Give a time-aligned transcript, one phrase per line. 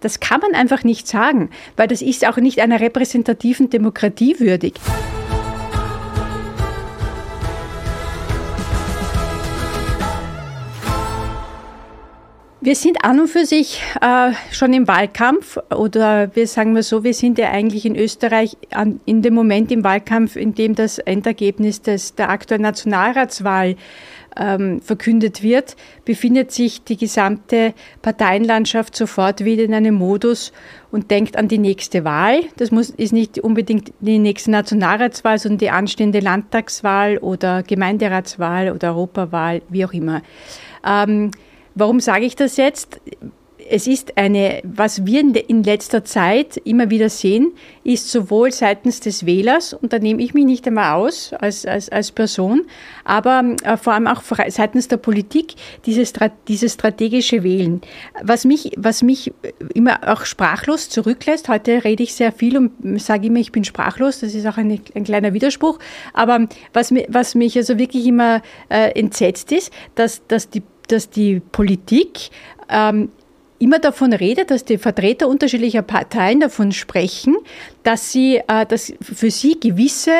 [0.00, 4.74] Das kann man einfach nicht sagen, weil das ist auch nicht einer repräsentativen Demokratie würdig.
[12.60, 17.04] Wir sind an und für sich äh, schon im Wahlkampf oder wir sagen mal so,
[17.04, 20.98] wir sind ja eigentlich in Österreich an, in dem Moment im Wahlkampf, in dem das
[20.98, 23.76] Endergebnis des, der aktuellen Nationalratswahl
[24.36, 30.52] ähm, verkündet wird, befindet sich die gesamte Parteienlandschaft sofort wieder in einem Modus
[30.90, 32.40] und denkt an die nächste Wahl.
[32.56, 38.88] Das muss, ist nicht unbedingt die nächste Nationalratswahl, sondern die anstehende Landtagswahl oder Gemeinderatswahl oder
[38.88, 40.22] Europawahl, wie auch immer.
[40.84, 41.30] Ähm,
[41.78, 43.00] Warum sage ich das jetzt?
[43.70, 47.52] Es ist eine, was wir in letzter Zeit immer wieder sehen,
[47.84, 51.88] ist sowohl seitens des Wählers, und da nehme ich mich nicht einmal aus als, als,
[51.90, 52.62] als Person,
[53.04, 55.54] aber äh, vor allem auch seitens der Politik,
[55.86, 56.14] dieses,
[56.48, 57.82] dieses strategische Wählen.
[58.22, 59.32] Was mich, was mich
[59.74, 64.18] immer auch sprachlos zurücklässt, heute rede ich sehr viel und sage immer, ich bin sprachlos,
[64.20, 65.78] das ist auch eine, ein kleiner Widerspruch,
[66.12, 71.40] aber was, was mich also wirklich immer äh, entsetzt ist, dass, dass die dass die
[71.40, 72.30] Politik
[72.68, 73.10] ähm,
[73.58, 77.36] immer davon redet, dass die Vertreter unterschiedlicher Parteien davon sprechen,
[77.82, 80.12] dass sie, äh, dass für sie gewisse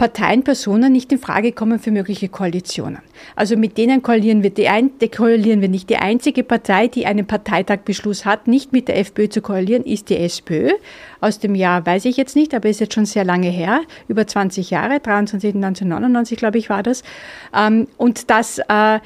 [0.00, 3.00] Parteien, Personen nicht in Frage kommen für mögliche Koalitionen.
[3.36, 5.90] Also mit denen koalieren wir, die ein, die koalieren wir nicht.
[5.90, 10.16] Die einzige Partei, die einen Parteitagbeschluss hat, nicht mit der FPÖ zu koalieren, ist die
[10.16, 10.70] SPÖ.
[11.20, 14.26] Aus dem Jahr weiß ich jetzt nicht, aber ist jetzt schon sehr lange her, über
[14.26, 15.56] 20 Jahre, 23.
[15.56, 17.02] 1999, glaube ich, war das.
[17.54, 19.00] Ähm, und das äh,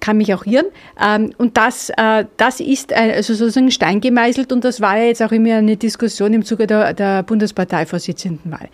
[0.00, 0.66] kann mich auch irren.
[1.00, 5.22] Ähm, und das, äh, das ist also sozusagen Stein gemeißelt und das war ja jetzt
[5.22, 8.68] auch immer eine Diskussion im Zuge der, der Bundesparteivorsitzendenwahl.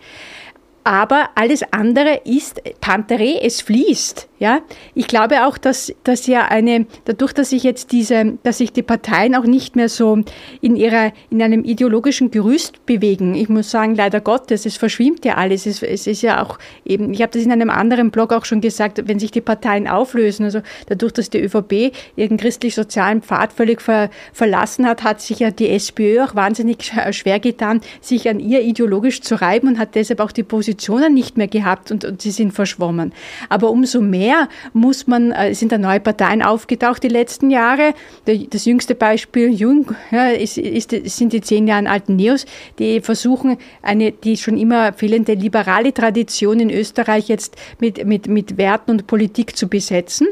[0.83, 4.27] Aber alles andere ist Pantere, es fließt.
[4.43, 4.59] Ja,
[4.93, 8.83] ich glaube auch, dass, dass ja eine, dadurch, dass sich jetzt diese, dass sich die
[8.83, 10.19] Parteien auch nicht mehr so
[10.59, 13.35] in ihrer, in einem ideologischen Gerüst bewegen.
[13.35, 15.65] Ich muss sagen, leider Gottes, es verschwimmt ja alles.
[15.65, 18.59] Es, es ist ja auch eben, ich habe das in einem anderen Blog auch schon
[18.59, 23.81] gesagt, wenn sich die Parteien auflösen, also dadurch, dass die ÖVP ihren christlich-sozialen Pfad völlig
[23.81, 28.61] ver, verlassen hat, hat sich ja die SPÖ auch wahnsinnig schwer getan, sich an ihr
[28.61, 32.31] ideologisch zu reiben und hat deshalb auch die Positionen nicht mehr gehabt und, und sie
[32.31, 33.13] sind verschwommen.
[33.47, 37.93] Aber umso mehr mehr muss man, äh, sind da neue Parteien aufgetaucht die letzten Jahre.
[38.25, 42.45] Das jüngste Beispiel, Jung, ja, ist, ist, sind die zehn Jahre alten Neos,
[42.79, 48.57] die versuchen, eine, die schon immer fehlende liberale Tradition in Österreich jetzt mit, mit, mit
[48.57, 50.27] Werten und Politik zu besetzen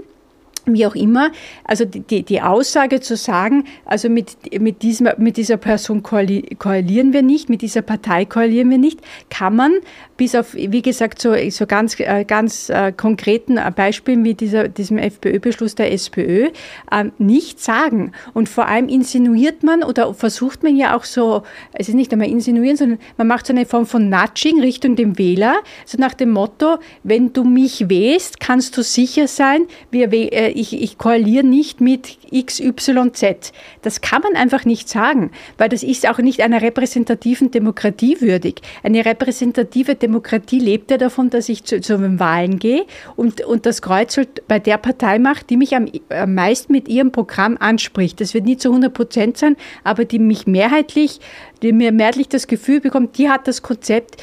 [0.65, 1.31] wie auch immer,
[1.63, 7.21] also die, die Aussage zu sagen, also mit, mit, diesem, mit dieser Person koalieren wir
[7.21, 8.99] nicht, mit dieser Partei koalieren wir nicht,
[9.29, 9.73] kann man
[10.17, 14.99] bis auf, wie gesagt, so, so ganz, äh, ganz äh, konkreten Beispielen wie dieser, diesem
[14.99, 16.49] FPÖ-Beschluss der SPÖ
[16.91, 18.11] äh, nicht sagen.
[18.33, 21.41] Und vor allem insinuiert man oder versucht man ja auch so,
[21.73, 25.17] es ist nicht einmal insinuieren, sondern man macht so eine Form von Nudging Richtung dem
[25.17, 25.55] Wähler,
[25.85, 30.81] so nach dem Motto, wenn du mich wählst, kannst du sicher sein, wir, äh, ich,
[30.81, 33.51] ich koaliere nicht mit XYZ.
[33.81, 38.61] Das kann man einfach nicht sagen, weil das ist auch nicht einer repräsentativen Demokratie würdig.
[38.83, 42.85] Eine repräsentative Demokratie lebt ja davon, dass ich zu, zu den Wahlen gehe
[43.15, 47.11] und, und das Kreuz bei der Partei mache, die mich am, am meisten mit ihrem
[47.11, 48.21] Programm anspricht.
[48.21, 51.19] Das wird nie zu 100 Prozent sein, aber die mich mehrheitlich
[51.61, 54.21] die mir mehrheitlich das Gefühl bekommt, die hat das Konzept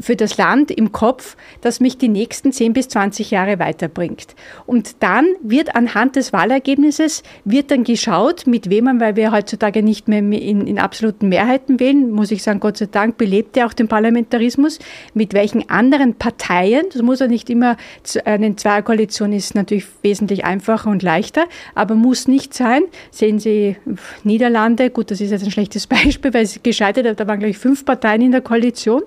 [0.00, 4.34] für das Land im Kopf, das mich die nächsten 10 bis 20 Jahre weiterbringt.
[4.66, 9.82] Und dann wird anhand des Wahlergebnisses, wird dann geschaut, mit wem man, weil wir heutzutage
[9.82, 13.66] nicht mehr in, in absoluten Mehrheiten wählen, muss ich sagen, Gott sei Dank belebt ja
[13.66, 14.78] auch den Parlamentarismus,
[15.14, 17.76] mit welchen anderen Parteien, das muss ja nicht immer,
[18.24, 22.82] eine Zweierkoalition ist natürlich wesentlich einfacher und leichter, aber muss nicht sein.
[23.10, 23.76] Sehen Sie
[24.24, 27.58] Niederlande, gut, das ist jetzt ein schlechtes Beispiel, weil es gescheitert, da waren, glaube ich,
[27.58, 29.02] fünf Parteien in der Koalition.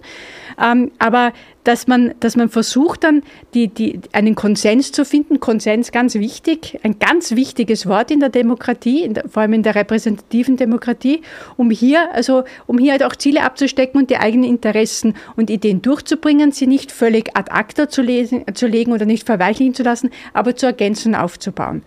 [0.62, 1.34] Ähm, aber
[1.64, 3.22] dass man, dass man versucht dann
[3.54, 5.40] die, die, einen Konsens zu finden.
[5.40, 9.64] Konsens ganz wichtig, ein ganz wichtiges Wort in der Demokratie, in der, vor allem in
[9.64, 11.22] der repräsentativen Demokratie,
[11.58, 15.82] um hier, also, um hier halt auch Ziele abzustecken und die eigenen Interessen und Ideen
[15.82, 20.09] durchzubringen, sie nicht völlig ad acta zu, lesen, zu legen oder nicht verweichlichen zu lassen,
[20.34, 21.84] aber zu ergänzen und aufzubauen.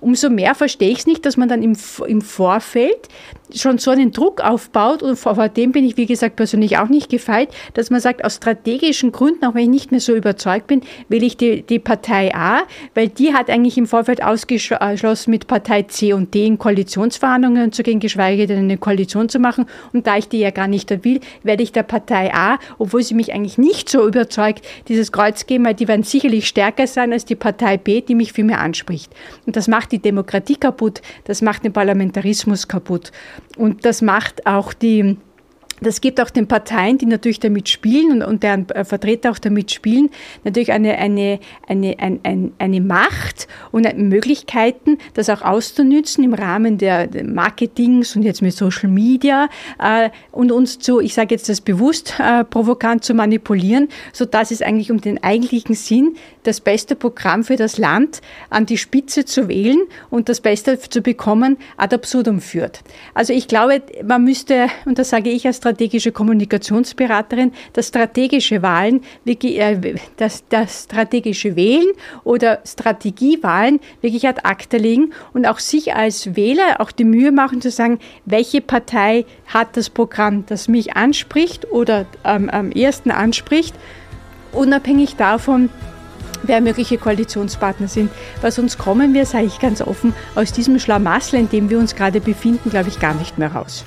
[0.00, 3.08] Umso mehr verstehe ich es nicht, dass man dann im, im Vorfeld
[3.54, 6.88] schon so einen Druck aufbaut und vor, vor dem bin ich, wie gesagt, persönlich auch
[6.88, 10.66] nicht gefeit, dass man sagt, aus strategischen Gründen, auch wenn ich nicht mehr so überzeugt
[10.66, 12.64] bin, will ich die, die Partei A,
[12.94, 17.82] weil die hat eigentlich im Vorfeld ausgeschlossen, mit Partei C und D in Koalitionsverhandlungen zu
[17.82, 19.64] gehen, geschweige denn eine Koalition zu machen.
[19.94, 23.14] Und da ich die ja gar nicht will, werde ich der Partei A, obwohl sie
[23.14, 27.24] mich eigentlich nicht so überzeugt, dieses Kreuz geben, weil die werden sicherlich stärker sein als
[27.24, 29.12] die Partei B, die mich viel mehr anspricht.
[29.46, 33.12] Und das macht die Demokratie kaputt, das macht den Parlamentarismus kaputt.
[33.56, 35.16] Und das macht auch die
[35.80, 39.38] das gibt auch den Parteien, die natürlich damit spielen und, und deren äh, Vertreter auch
[39.38, 40.10] damit spielen,
[40.44, 47.08] natürlich eine, eine, eine, eine, eine Macht und Möglichkeiten, das auch auszunützen im Rahmen der
[47.24, 52.14] Marketings und jetzt mit Social Media äh, und uns zu, ich sage jetzt das bewusst,
[52.18, 57.44] äh, provokant zu manipulieren, so dass es eigentlich um den eigentlichen Sinn, das beste Programm
[57.44, 58.20] für das Land
[58.50, 59.80] an die Spitze zu wählen
[60.10, 62.80] und das Beste zu bekommen, ad absurdum führt.
[63.14, 69.02] Also ich glaube, man müsste, und das sage ich als strategische Kommunikationsberaterin, das strategische Wahlen,
[69.24, 71.88] äh, das, das strategische Wählen
[72.22, 77.60] oder Strategiewahlen wirklich ad acta legen und auch sich als Wähler auch die Mühe machen
[77.60, 83.74] zu sagen, welche Partei hat das Programm, das mich anspricht oder ähm, am ersten anspricht,
[84.52, 85.68] unabhängig davon,
[86.44, 88.12] wer mögliche Koalitionspartner sind.
[88.40, 91.96] Weil sonst kommen wir, sage ich ganz offen, aus diesem Schlamassel, in dem wir uns
[91.96, 93.84] gerade befinden, glaube ich, gar nicht mehr raus.